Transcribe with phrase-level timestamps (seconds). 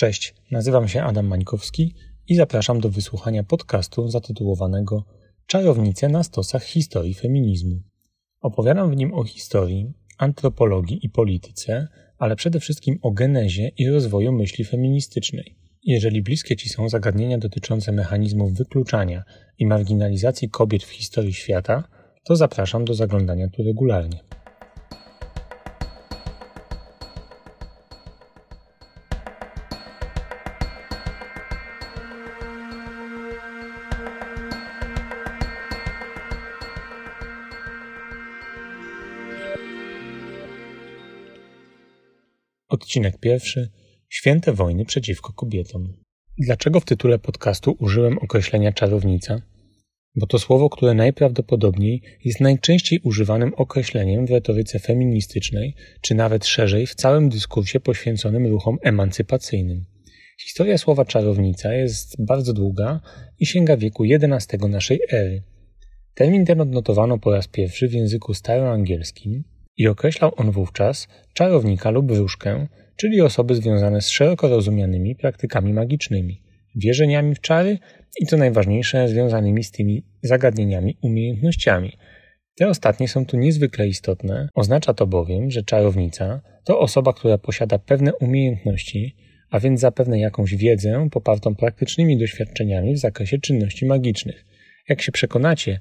[0.00, 1.94] Cześć, nazywam się Adam Mańkowski
[2.28, 5.04] i zapraszam do wysłuchania podcastu zatytułowanego
[5.46, 7.82] Czarownice na stosach historii feminizmu.
[8.40, 14.32] Opowiadam w nim o historii, antropologii i polityce, ale przede wszystkim o genezie i rozwoju
[14.32, 15.56] myśli feministycznej.
[15.84, 19.22] Jeżeli bliskie Ci są zagadnienia dotyczące mechanizmów wykluczania
[19.58, 21.88] i marginalizacji kobiet w historii świata,
[22.24, 24.29] to zapraszam do zaglądania tu regularnie.
[42.70, 43.70] Odcinek pierwszy.
[44.08, 45.92] Święte wojny przeciwko kobietom.
[46.38, 49.42] Dlaczego w tytule podcastu użyłem określenia czarownica?
[50.16, 56.86] Bo to słowo, które najprawdopodobniej jest najczęściej używanym określeniem w retoryce feministycznej, czy nawet szerzej
[56.86, 59.84] w całym dyskursie poświęconym ruchom emancypacyjnym.
[60.40, 63.00] Historia słowa czarownica jest bardzo długa
[63.38, 65.42] i sięga wieku XI naszej ery.
[66.14, 69.44] Termin ten odnotowano po raz pierwszy w języku staroangielskim
[69.80, 76.42] i określał on wówczas czarownika lub wróżkę, czyli osoby związane z szeroko rozumianymi praktykami magicznymi,
[76.76, 77.78] wierzeniami w czary
[78.20, 81.92] i co najważniejsze, związanymi z tymi zagadnieniami umiejętnościami.
[82.56, 84.48] Te ostatnie są tu niezwykle istotne.
[84.54, 89.16] Oznacza to bowiem, że czarownica to osoba, która posiada pewne umiejętności,
[89.50, 94.46] a więc zapewne jakąś wiedzę popartą praktycznymi doświadczeniami w zakresie czynności magicznych.
[94.88, 95.80] Jak się przekonacie,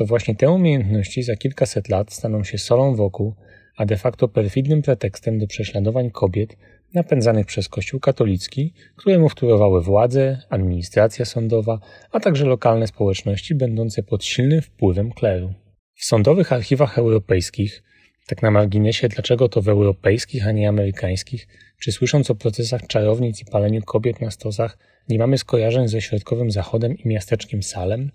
[0.00, 3.34] to właśnie te umiejętności za kilkaset lat staną się solą wokół,
[3.76, 6.56] a de facto perfidnym pretekstem do prześladowań kobiet
[6.94, 11.80] napędzanych przez Kościół katolicki, któremu wtórowały władze, administracja sądowa,
[12.12, 15.54] a także lokalne społeczności będące pod silnym wpływem kleru.
[15.94, 17.82] W sądowych archiwach europejskich,
[18.26, 21.48] tak na marginesie dlaczego to w europejskich, a nie amerykańskich,
[21.80, 24.78] czy słysząc o procesach czarownic i paleniu kobiet na stosach,
[25.08, 28.10] nie mamy skojarzeń ze środkowym zachodem i miasteczkiem Salem?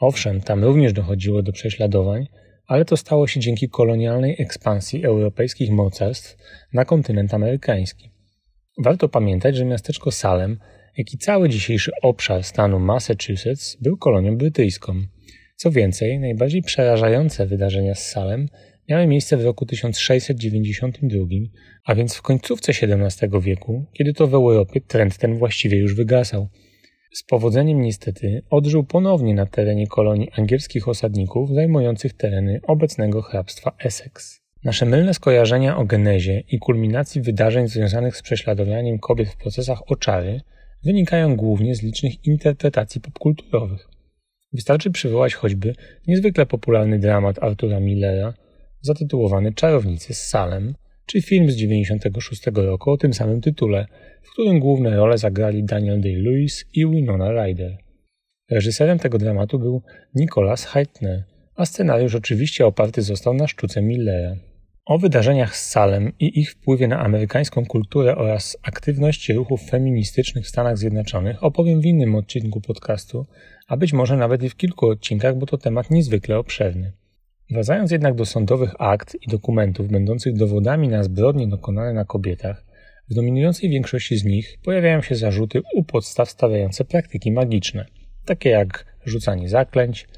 [0.00, 2.26] Owszem, tam również dochodziło do prześladowań,
[2.66, 6.36] ale to stało się dzięki kolonialnej ekspansji europejskich mocarstw
[6.72, 8.10] na kontynent amerykański.
[8.78, 10.58] Warto pamiętać, że miasteczko Salem,
[10.96, 15.02] jak i cały dzisiejszy obszar stanu Massachusetts był kolonią brytyjską.
[15.56, 18.48] Co więcej, najbardziej przerażające wydarzenia z Salem
[18.88, 21.26] miały miejsce w roku 1692,
[21.84, 26.48] a więc w końcówce XVII wieku, kiedy to w Europie trend ten właściwie już wygasał.
[27.12, 34.40] Z powodzeniem niestety odżył ponownie na terenie kolonii angielskich osadników zajmujących tereny obecnego hrabstwa Essex.
[34.64, 40.40] Nasze mylne skojarzenia o genezie i kulminacji wydarzeń związanych z prześladowaniem kobiet w procesach oczary
[40.84, 43.88] wynikają głównie z licznych interpretacji popkulturowych.
[44.52, 45.74] Wystarczy przywołać choćby
[46.06, 48.34] niezwykle popularny dramat Artura Millera
[48.80, 50.74] zatytułowany Czarownicy z Salem,
[51.10, 53.86] czy film z 1996 roku o tym samym tytule,
[54.22, 57.78] w którym główne role zagrali Daniel Day-Lewis i Winona Ryder.
[58.50, 59.82] Reżyserem tego dramatu był
[60.14, 61.24] Nicholas Heitner,
[61.56, 64.36] a scenariusz oczywiście oparty został na sztuce Millera.
[64.84, 70.48] O wydarzeniach z Salem i ich wpływie na amerykańską kulturę oraz aktywności ruchów feministycznych w
[70.48, 73.26] Stanach Zjednoczonych opowiem w innym odcinku podcastu,
[73.68, 76.92] a być może nawet i w kilku odcinkach, bo to temat niezwykle obszerny.
[77.50, 82.64] Wracając jednak do sądowych akt i dokumentów będących dowodami na zbrodnie dokonane na kobietach,
[83.10, 87.86] w dominującej większości z nich pojawiają się zarzuty u podstaw stawiające praktyki magiczne,
[88.24, 90.08] takie jak rzucanie zaklęć,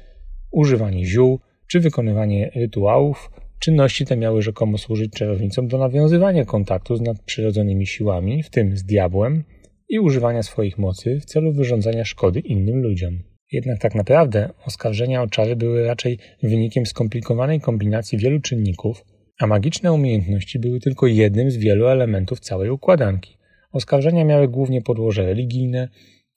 [0.51, 3.31] używanie ziół czy wykonywanie rytuałów.
[3.59, 8.83] Czynności te miały rzekomo służyć czarownicom do nawiązywania kontaktu z nadprzyrodzonymi siłami, w tym z
[8.83, 9.43] diabłem,
[9.89, 13.32] i używania swoich mocy w celu wyrządzania szkody innym ludziom.
[13.53, 19.05] Jednak tak naprawdę oskarżenia o czary były raczej wynikiem skomplikowanej kombinacji wielu czynników,
[19.39, 23.37] a magiczne umiejętności były tylko jednym z wielu elementów całej układanki.
[23.71, 25.89] Oskarżenia miały głównie podłoże religijne,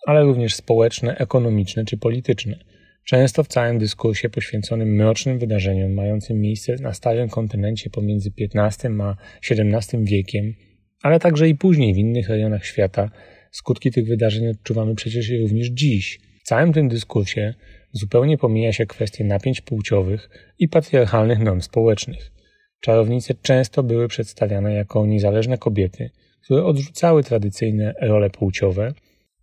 [0.06, 2.58] ale również społeczne, ekonomiczne czy polityczne.
[3.04, 9.16] Często w całym dyskursie poświęconym mrocznym wydarzeniom mającym miejsce na starym kontynencie pomiędzy XV a
[9.50, 10.54] XVII wiekiem,
[11.02, 13.10] ale także i później w innych rejonach świata,
[13.50, 17.54] skutki tych wydarzeń odczuwamy przecież również dziś– całym tym dyskursie
[17.92, 22.32] zupełnie pomija się kwestie napięć płciowych i patriarchalnych norm społecznych.
[22.80, 26.10] Czarownice często były przedstawiane jako niezależne kobiety,
[26.44, 28.92] które odrzucały tradycyjne role płciowe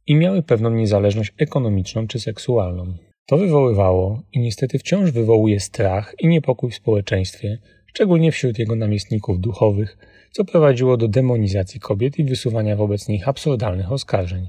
[0.08, 2.94] i miały pewną niezależność ekonomiczną czy seksualną.
[3.26, 9.40] To wywoływało i niestety wciąż wywołuje strach i niepokój w społeczeństwie, szczególnie wśród jego namiestników
[9.40, 9.98] duchowych,
[10.32, 14.48] co prowadziło do demonizacji kobiet i wysuwania wobec nich absurdalnych oskarżeń.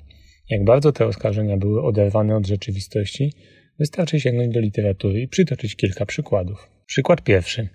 [0.50, 3.32] Jak bardzo te oskarżenia były oderwane od rzeczywistości,
[3.78, 6.70] wystarczy sięgnąć do literatury i przytoczyć kilka przykładów.
[6.86, 7.68] Przykład pierwszy.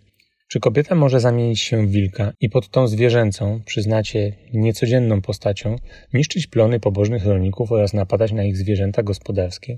[0.47, 5.75] Czy kobieta może zamienić się w wilka i pod tą zwierzęcą, przyznacie, niecodzienną postacią,
[6.13, 9.77] niszczyć plony pobożnych rolników oraz napadać na ich zwierzęta gospodarskie?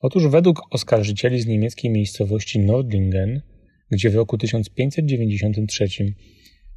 [0.00, 3.40] Otóż według oskarżycieli z niemieckiej miejscowości Nordlingen,
[3.90, 5.88] gdzie w roku 1593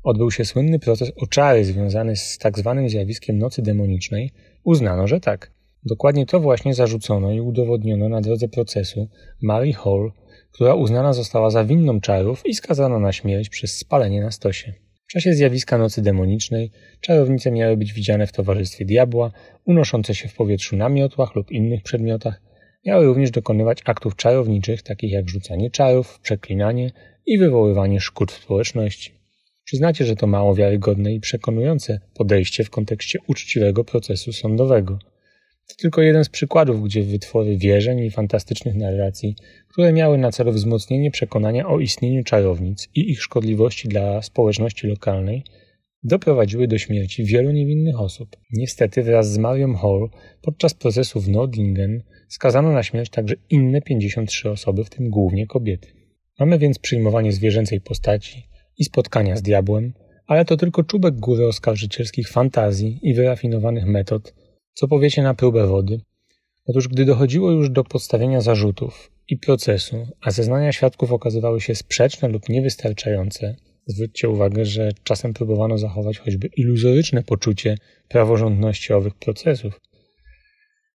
[0.05, 4.31] odbył się słynny proces oczary związany z tak zwanym zjawiskiem nocy demonicznej,
[4.63, 5.51] uznano, że tak.
[5.85, 9.09] Dokładnie to właśnie zarzucono i udowodniono na drodze procesu
[9.41, 10.11] Mary Hall,
[10.51, 14.73] która uznana została za winną czarów i skazana na śmierć przez spalenie na stosie.
[15.07, 19.31] W czasie zjawiska nocy demonicznej czarownice miały być widziane w towarzystwie diabła,
[19.65, 22.41] unoszące się w powietrzu na miotłach lub innych przedmiotach,
[22.85, 26.91] miały również dokonywać aktów czarowniczych, takich jak rzucanie czarów, przeklinanie
[27.25, 29.14] i wywoływanie szkód w społeczności.
[29.65, 34.99] Przyznacie, że to mało wiarygodne i przekonujące podejście w kontekście uczciwego procesu sądowego.
[35.67, 39.35] To tylko jeden z przykładów, gdzie wytwory wierzeń i fantastycznych narracji,
[39.67, 45.43] które miały na celu wzmocnienie przekonania o istnieniu czarownic i ich szkodliwości dla społeczności lokalnej,
[46.03, 48.37] doprowadziły do śmierci wielu niewinnych osób.
[48.51, 50.09] Niestety wraz z Marią Hall
[50.41, 55.87] podczas procesu w Nordlingen skazano na śmierć także inne 53 osoby, w tym głównie kobiety.
[56.39, 59.93] Mamy więc przyjmowanie zwierzęcej postaci i spotkania z diabłem,
[60.27, 64.33] ale to tylko czubek góry oskarżycielskich fantazji i wyrafinowanych metod,
[64.73, 66.01] co powiecie na próbę wody?
[66.65, 72.27] Otóż gdy dochodziło już do podstawienia zarzutów i procesu, a zeznania świadków okazywały się sprzeczne
[72.27, 73.55] lub niewystarczające,
[73.87, 77.77] zwróćcie uwagę, że czasem próbowano zachować choćby iluzoryczne poczucie
[78.09, 79.81] praworządności owych procesów.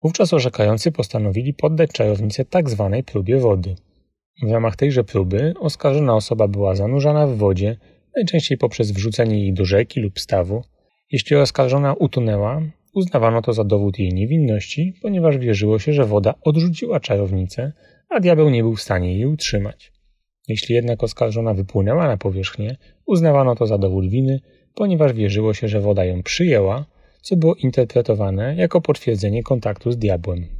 [0.03, 3.75] Wówczas orzekający postanowili poddać czarownicę tak zwanej próbie wody.
[4.43, 7.77] W ramach tejże próby oskarżona osoba była zanurzana w wodzie,
[8.15, 10.63] najczęściej poprzez wrzucenie jej do rzeki lub stawu.
[11.11, 12.61] Jeśli oskarżona utonęła,
[12.93, 17.71] Uznawano to za dowód jej niewinności, ponieważ wierzyło się, że woda odrzuciła czarownicę,
[18.09, 19.91] a diabeł nie był w stanie jej utrzymać.
[20.47, 24.39] Jeśli jednak oskarżona wypłynęła na powierzchnię, uznawano to za dowód winy,
[24.75, 26.85] ponieważ wierzyło się, że woda ją przyjęła,
[27.21, 30.58] co było interpretowane jako potwierdzenie kontaktu z diabłem.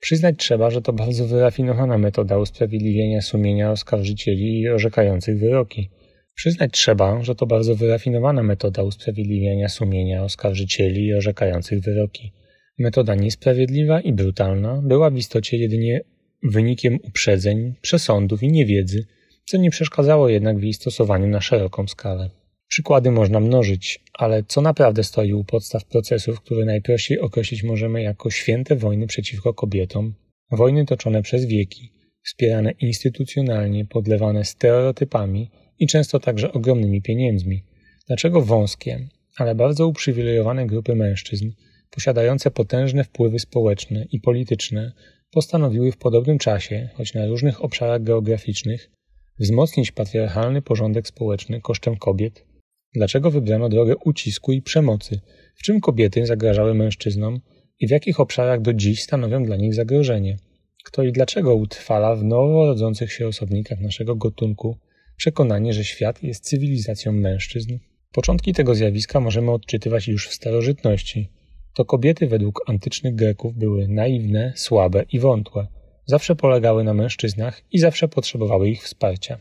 [0.00, 5.90] Przyznać trzeba, że to bardzo wyrafinowana metoda usprawiedliwienia sumienia oskarżycieli orzekających wyroki.
[6.34, 12.32] Przyznać trzeba, że to bardzo wyrafinowana metoda usprawiedliwiania sumienia oskarżycieli i orzekających wyroki.
[12.78, 16.00] Metoda niesprawiedliwa i brutalna była w istocie jedynie
[16.42, 19.06] wynikiem uprzedzeń, przesądów i niewiedzy,
[19.44, 22.30] co nie przeszkadzało jednak w jej stosowaniu na szeroką skalę.
[22.70, 28.30] Przykłady można mnożyć, ale co naprawdę stoi u podstaw procesów, które najprościej określić możemy jako
[28.30, 30.14] święte wojny przeciwko kobietom,
[30.50, 37.64] wojny toczone przez wieki, wspierane instytucjonalnie, podlewane stereotypami, i często także ogromnymi pieniędzmi.
[38.06, 41.50] Dlaczego wąskie, ale bardzo uprzywilejowane grupy mężczyzn,
[41.90, 44.92] posiadające potężne wpływy społeczne i polityczne,
[45.30, 48.90] postanowiły w podobnym czasie, choć na różnych obszarach geograficznych,
[49.38, 52.49] wzmocnić patriarchalny porządek społeczny kosztem kobiet?
[52.94, 55.20] Dlaczego wybrano drogę ucisku i przemocy?
[55.54, 57.40] W czym kobiety zagrażały mężczyznom
[57.80, 60.36] i w jakich obszarach do dziś stanowią dla nich zagrożenie?
[60.84, 64.78] Kto i dlaczego utrwala w nowo rodzących się osobnikach naszego gatunku
[65.16, 67.78] przekonanie, że świat jest cywilizacją mężczyzn.
[68.12, 71.30] Początki tego zjawiska możemy odczytywać już w starożytności.
[71.74, 75.66] To kobiety według antycznych Greków były naiwne, słabe i wątłe.
[76.06, 79.38] Zawsze polegały na mężczyznach i zawsze potrzebowały ich wsparcia.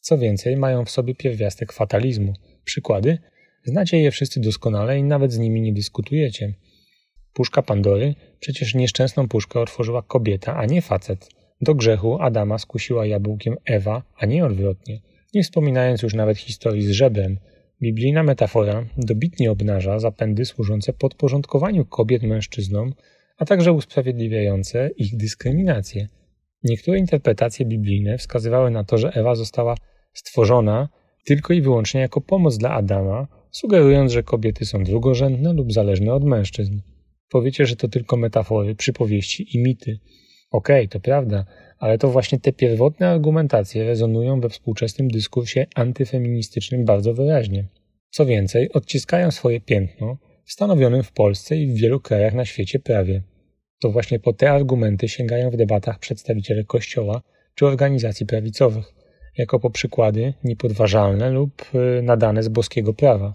[0.00, 2.32] Co więcej, mają w sobie pierwiastek fatalizmu.
[2.68, 3.18] Przykłady?
[3.64, 6.54] Znacie je wszyscy doskonale i nawet z nimi nie dyskutujecie.
[7.32, 8.14] Puszka Pandory?
[8.40, 11.28] Przecież nieszczęsną puszkę otworzyła kobieta, a nie facet.
[11.60, 15.00] Do grzechu Adama skusiła jabłkiem Ewa, a nie odwrotnie.
[15.34, 17.38] Nie wspominając już nawet historii z żebrem,
[17.82, 22.92] biblijna metafora dobitnie obnaża zapędy służące podporządkowaniu kobiet mężczyznom,
[23.38, 26.08] a także usprawiedliwiające ich dyskryminację.
[26.64, 29.74] Niektóre interpretacje biblijne wskazywały na to, że Ewa została
[30.12, 30.88] stworzona
[31.24, 36.24] tylko i wyłącznie jako pomoc dla Adama, sugerując, że kobiety są drugorzędne lub zależne od
[36.24, 36.80] mężczyzn.
[37.30, 39.98] Powiecie, że to tylko metafory, przypowieści i mity.
[40.50, 41.44] Okej, okay, to prawda,
[41.78, 47.68] ale to właśnie te pierwotne argumentacje rezonują we współczesnym dyskursie antyfeministycznym bardzo wyraźnie.
[48.10, 52.78] Co więcej, odciskają swoje piętno w stanowionym w Polsce i w wielu krajach na świecie
[52.78, 53.22] prawie.
[53.80, 57.22] To właśnie po te argumenty sięgają w debatach przedstawiciele Kościoła
[57.54, 58.94] czy organizacji prawicowych,
[59.38, 61.62] jako po przykłady niepodważalne lub
[61.98, 63.32] y, nadane z boskiego prawa.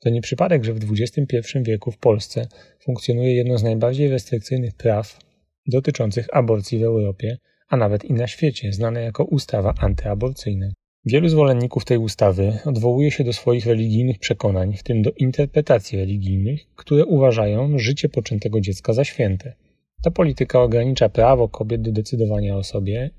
[0.00, 2.46] To nie przypadek, że w XXI wieku w Polsce
[2.80, 5.18] funkcjonuje jedno z najbardziej restrykcyjnych praw
[5.66, 7.36] dotyczących aborcji w Europie,
[7.68, 10.66] a nawet i na świecie, znane jako ustawa antyaborcyjna.
[11.06, 16.60] Wielu zwolenników tej ustawy odwołuje się do swoich religijnych przekonań, w tym do interpretacji religijnych,
[16.76, 19.54] które uważają życie poczętego dziecka za święte.
[20.02, 23.10] Ta polityka ogranicza prawo kobiet do decydowania o sobie,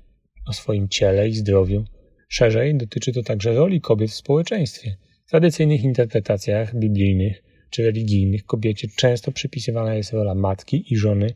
[0.48, 1.84] o swoim ciele i zdrowiu,
[2.28, 4.96] Szerzej dotyczy to także roli kobiet w społeczeństwie.
[5.26, 11.34] W tradycyjnych interpretacjach biblijnych czy religijnych kobiecie często przypisywana jest rola matki i żony,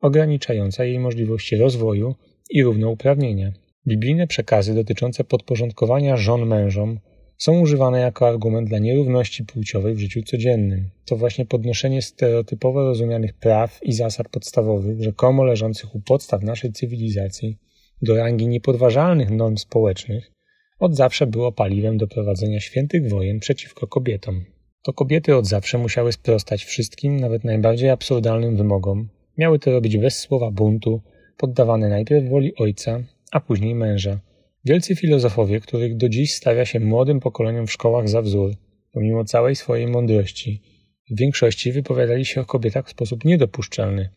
[0.00, 2.14] ograniczająca jej możliwości rozwoju
[2.50, 3.52] i równouprawnienia.
[3.86, 6.98] Biblijne przekazy dotyczące podporządkowania żon mężom
[7.38, 10.90] są używane jako argument dla nierówności płciowej w życiu codziennym.
[11.04, 17.58] To właśnie podnoszenie stereotypowo rozumianych praw i zasad podstawowych, rzekomo leżących u podstaw naszej cywilizacji,
[18.02, 20.31] do rangi niepodważalnych norm społecznych,
[20.82, 24.44] od zawsze było paliwem do prowadzenia świętych wojen przeciwko kobietom.
[24.82, 29.08] To kobiety od zawsze musiały sprostać wszystkim, nawet najbardziej absurdalnym wymogom.
[29.38, 31.00] Miały to robić bez słowa buntu,
[31.36, 34.20] poddawane najpierw woli ojca, a później męża.
[34.64, 38.50] Wielcy filozofowie, których do dziś stawia się młodym pokoleniom w szkołach za wzór,
[38.92, 40.62] pomimo całej swojej mądrości,
[41.10, 44.08] w większości wypowiadali się o kobietach w sposób niedopuszczalny.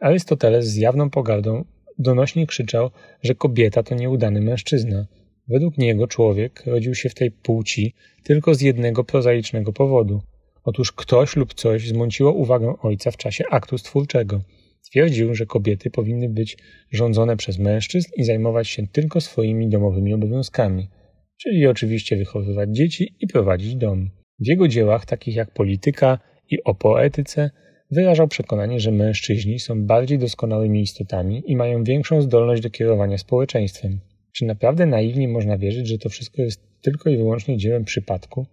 [0.00, 1.64] Arystoteles z jawną pogardą
[1.98, 2.90] donośnie krzyczał,
[3.22, 5.06] że kobieta to nieudany mężczyzna.
[5.48, 10.22] Według niego człowiek rodził się w tej płci tylko z jednego prozaicznego powodu.
[10.64, 14.40] Otóż ktoś lub coś zmąciło uwagę ojca w czasie aktu stwórczego–
[14.90, 16.58] Twierdził, że kobiety powinny być
[16.92, 20.88] rządzone przez mężczyzn i zajmować się tylko swoimi domowymi obowiązkami,
[21.36, 24.10] czyli oczywiście wychowywać dzieci i prowadzić dom.
[24.38, 26.18] W jego dziełach, takich jak Polityka
[26.50, 27.50] i o poetyce,
[27.90, 34.00] wyrażał przekonanie, że mężczyźni są bardziej doskonałymi istotami i mają większą zdolność do kierowania społeczeństwem.
[34.36, 38.46] Czy naprawdę naiwnie można wierzyć, że to wszystko jest tylko i wyłącznie dziełem przypadku?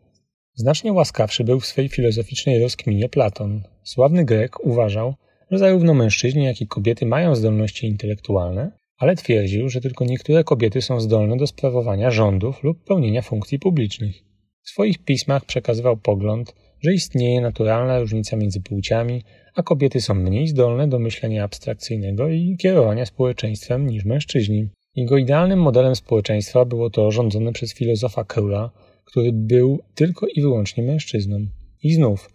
[0.56, 3.64] Znacznie łaskawszy był w swej filozoficznej rozkminie Platon.
[3.84, 5.14] Sławny Grek uważał,
[5.52, 10.82] że zarówno mężczyźni, jak i kobiety mają zdolności intelektualne, ale twierdził, że tylko niektóre kobiety
[10.82, 14.16] są zdolne do sprawowania rządów lub pełnienia funkcji publicznych.
[14.62, 19.24] W swoich pismach przekazywał pogląd, że istnieje naturalna różnica między płciami,
[19.56, 24.70] a kobiety są mniej zdolne do myślenia abstrakcyjnego i kierowania społeczeństwem niż mężczyźni.
[24.96, 28.72] Jego idealnym modelem społeczeństwa było to rządzone przez filozofa Króla,
[29.06, 31.48] który był tylko i wyłącznie mężczyzną.
[31.84, 32.30] I znów,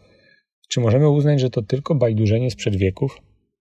[0.68, 3.18] czy możemy uznać, że to tylko bajdurzenie sprzed wieków?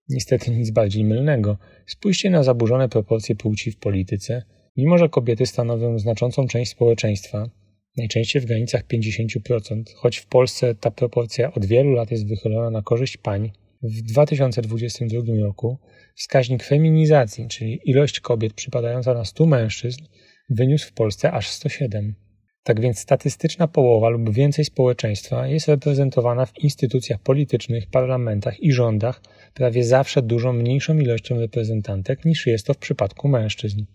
[0.09, 1.57] Niestety nic bardziej mylnego.
[1.85, 4.43] Spójrzcie na zaburzone proporcje płci w polityce.
[4.77, 7.49] Mimo, że kobiety stanowią znaczącą część społeczeństwa,
[7.97, 12.81] najczęściej w granicach 50%, choć w Polsce ta proporcja od wielu lat jest wychylona na
[12.81, 13.51] korzyść pań,
[13.83, 15.79] w 2022 roku
[16.15, 20.03] wskaźnik feminizacji, czyli ilość kobiet przypadająca na 100 mężczyzn,
[20.49, 22.15] wyniósł w Polsce aż 107.
[22.63, 29.21] Tak więc statystyczna połowa lub więcej społeczeństwa jest reprezentowana w instytucjach politycznych, parlamentach i rządach
[29.53, 33.85] prawie zawsze dużo mniejszą ilością reprezentantek niż jest to w przypadku mężczyzn.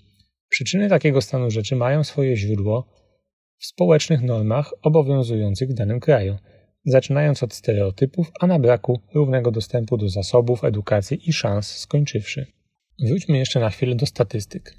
[0.48, 2.86] Przyczyny takiego stanu rzeczy mają swoje źródło
[3.58, 6.38] w społecznych normach obowiązujących w danym kraju,
[6.84, 12.46] zaczynając od stereotypów, a na braku równego dostępu do zasobów, edukacji i szans skończywszy.
[13.06, 14.74] Wróćmy jeszcze na chwilę do statystyk.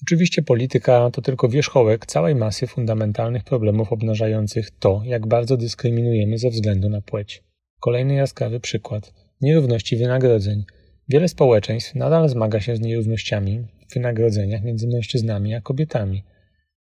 [0.01, 6.50] Oczywiście polityka to tylko wierzchołek całej masy fundamentalnych problemów obnażających to, jak bardzo dyskryminujemy ze
[6.50, 7.44] względu na płeć.
[7.79, 10.63] Kolejny jaskrawy przykład nierówności wynagrodzeń.
[11.09, 13.59] Wiele społeczeństw nadal zmaga się z nierównościami
[13.89, 16.24] w wynagrodzeniach między mężczyznami a kobietami.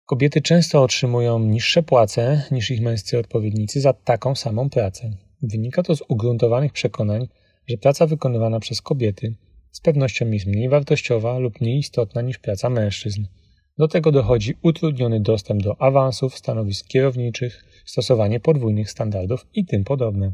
[0.07, 5.11] Kobiety często otrzymują niższe płace niż ich męscy odpowiednicy za taką samą pracę.
[5.43, 7.29] Wynika to z ugruntowanych przekonań,
[7.67, 9.35] że praca wykonywana przez kobiety
[9.73, 13.27] z pewnością jest mniej wartościowa lub mniej istotna niż praca mężczyzn.
[13.79, 20.33] Do tego dochodzi utrudniony dostęp do awansów, stanowisk kierowniczych, stosowanie podwójnych standardów i tym podobne.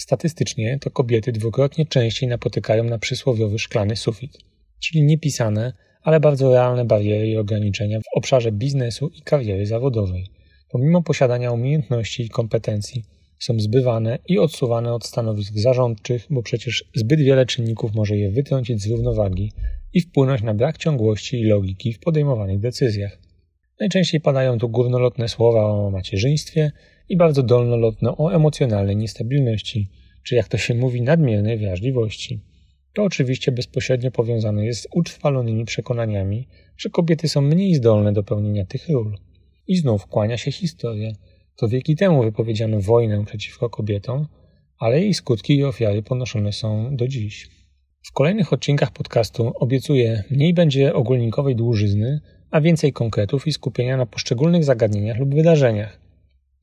[0.00, 4.38] Statystycznie to kobiety dwukrotnie częściej napotykają na przysłowiowy szklany sufit,
[4.78, 10.26] czyli niepisane, ale bardzo realne bariery i ograniczenia w obszarze biznesu i kariery zawodowej.
[10.70, 13.04] Pomimo posiadania umiejętności i kompetencji,
[13.38, 18.82] są zbywane i odsuwane od stanowisk zarządczych, bo przecież zbyt wiele czynników może je wytrącić
[18.82, 19.52] z równowagi
[19.94, 23.18] i wpłynąć na brak ciągłości i logiki w podejmowanych decyzjach.
[23.80, 26.72] Najczęściej padają tu górnolotne słowa o macierzyństwie
[27.10, 29.88] i bardzo dolnolotne o emocjonalnej niestabilności,
[30.22, 32.40] czy jak to się mówi, nadmiernej wrażliwości.
[32.94, 38.64] To oczywiście bezpośrednio powiązane jest z utrwalonymi przekonaniami, że kobiety są mniej zdolne do pełnienia
[38.64, 39.18] tych ról.
[39.66, 41.12] I znów kłania się historia,
[41.56, 44.26] to wieki temu wypowiedziano wojnę przeciwko kobietom,
[44.78, 47.48] ale jej skutki i ofiary ponoszone są do dziś.
[48.02, 54.06] W kolejnych odcinkach podcastu obiecuję mniej będzie ogólnikowej dłużyzny, a więcej konkretów i skupienia na
[54.06, 56.09] poszczególnych zagadnieniach lub wydarzeniach.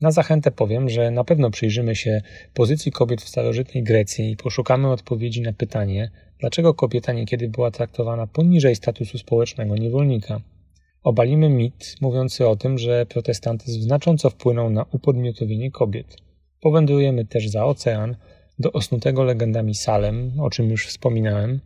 [0.01, 2.21] Na zachętę powiem, że na pewno przyjrzymy się
[2.53, 8.27] pozycji kobiet w starożytnej Grecji i poszukamy odpowiedzi na pytanie, dlaczego kobieta niekiedy była traktowana
[8.27, 10.41] poniżej statusu społecznego niewolnika.
[11.03, 16.17] Obalimy mit mówiący o tym, że protestantyzm znacząco wpłynął na upodmiotowienie kobiet.
[16.61, 18.15] Powędrujemy też za ocean
[18.59, 21.59] do osnutego legendami Salem, o czym już wspominałem,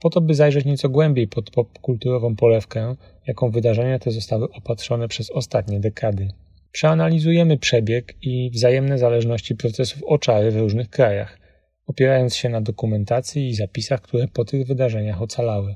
[0.00, 5.30] po to by zajrzeć nieco głębiej pod popkulturową polewkę, jaką wydarzenia te zostały opatrzone przez
[5.30, 6.28] ostatnie dekady.
[6.76, 11.38] Przeanalizujemy przebieg i wzajemne zależności procesów oczary w różnych krajach,
[11.86, 15.74] opierając się na dokumentacji i zapisach, które po tych wydarzeniach ocalały.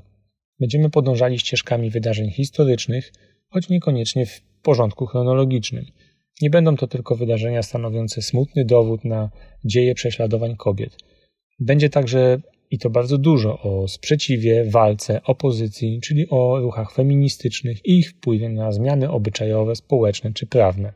[0.59, 3.13] Będziemy podążali ścieżkami wydarzeń historycznych,
[3.49, 5.85] choć niekoniecznie w porządku chronologicznym.
[6.41, 9.29] Nie będą to tylko wydarzenia stanowiące smutny dowód na
[9.65, 10.97] dzieje prześladowań kobiet.
[11.59, 17.99] Będzie także i to bardzo dużo o sprzeciwie, walce, opozycji, czyli o ruchach feministycznych i
[17.99, 20.93] ich wpływie na zmiany obyczajowe, społeczne czy prawne.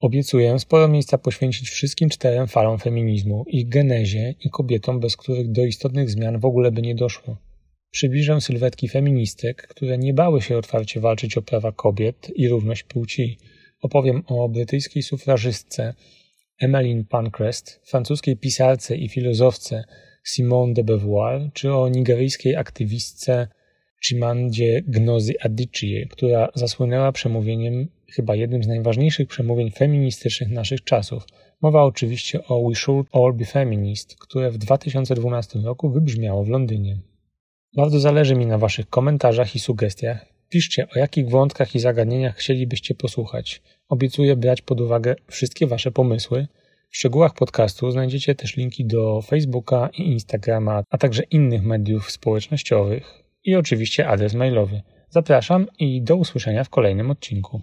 [0.00, 5.64] Obiecuję sporo miejsca poświęcić wszystkim czterem falom feminizmu, ich genezie i kobietom, bez których do
[5.64, 7.36] istotnych zmian w ogóle by nie doszło.
[7.90, 13.38] Przybliżę sylwetki feministek, które nie bały się otwarcie walczyć o prawa kobiet i równość płci.
[13.82, 15.94] Opowiem o brytyjskiej sufrażystce
[16.60, 19.84] Emmeline Pancrest, francuskiej pisarce i filozofce
[20.34, 23.48] Simone de Beauvoir, czy o nigeryjskiej aktywistce
[24.06, 31.26] Chimandzie Gnozy Adichie, która zasłynęła przemówieniem, chyba jednym z najważniejszych przemówień feministycznych naszych czasów.
[31.62, 36.98] Mowa oczywiście o We Should All Be Feminist, które w 2012 roku wybrzmiało w Londynie.
[37.76, 40.26] Bardzo zależy mi na Waszych komentarzach i sugestiach.
[40.48, 43.62] Piszcie, o jakich wątkach i zagadnieniach chcielibyście posłuchać.
[43.88, 46.46] Obiecuję brać pod uwagę wszystkie Wasze pomysły.
[46.90, 53.22] W szczegółach podcastu znajdziecie też linki do Facebooka i Instagrama, a także innych mediów społecznościowych
[53.44, 54.82] i oczywiście adres mailowy.
[55.08, 57.60] Zapraszam i do usłyszenia w kolejnym odcinku.